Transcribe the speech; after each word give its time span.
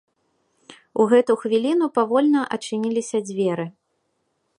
У 1.03 1.03
гэту 1.11 1.35
хвіліну 1.41 1.85
павольна 1.97 2.41
адчыніліся 2.57 3.17
дзверы. 3.29 3.65